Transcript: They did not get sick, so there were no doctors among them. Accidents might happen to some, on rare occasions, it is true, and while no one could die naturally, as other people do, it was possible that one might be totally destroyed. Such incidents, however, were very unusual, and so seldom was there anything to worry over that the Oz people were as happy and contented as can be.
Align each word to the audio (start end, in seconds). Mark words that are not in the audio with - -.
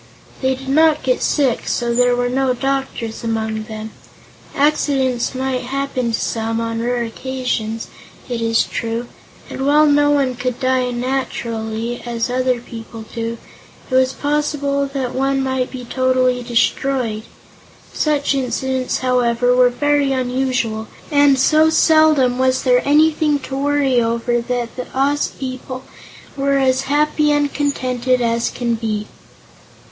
They 0.41 0.55
did 0.55 0.69
not 0.69 1.03
get 1.03 1.21
sick, 1.21 1.67
so 1.67 1.93
there 1.93 2.15
were 2.15 2.27
no 2.27 2.55
doctors 2.55 3.23
among 3.23 3.65
them. 3.65 3.91
Accidents 4.55 5.35
might 5.35 5.61
happen 5.65 6.11
to 6.11 6.19
some, 6.19 6.59
on 6.59 6.81
rare 6.81 7.03
occasions, 7.03 7.85
it 8.27 8.41
is 8.41 8.63
true, 8.63 9.05
and 9.47 9.63
while 9.63 9.85
no 9.85 10.09
one 10.09 10.33
could 10.33 10.59
die 10.59 10.89
naturally, 10.89 12.01
as 12.03 12.31
other 12.31 12.59
people 12.59 13.05
do, 13.13 13.37
it 13.91 13.93
was 13.93 14.13
possible 14.13 14.87
that 14.87 15.13
one 15.13 15.43
might 15.43 15.69
be 15.69 15.85
totally 15.85 16.41
destroyed. 16.41 17.21
Such 17.93 18.33
incidents, 18.33 19.01
however, 19.01 19.55
were 19.55 19.69
very 19.69 20.11
unusual, 20.13 20.87
and 21.11 21.37
so 21.37 21.69
seldom 21.69 22.39
was 22.39 22.63
there 22.63 22.81
anything 22.87 23.37
to 23.41 23.55
worry 23.55 24.01
over 24.01 24.41
that 24.41 24.75
the 24.77 24.87
Oz 24.95 25.27
people 25.27 25.83
were 26.35 26.57
as 26.57 26.85
happy 26.89 27.31
and 27.31 27.53
contented 27.53 28.19
as 28.19 28.49
can 28.49 28.73
be. 28.73 29.05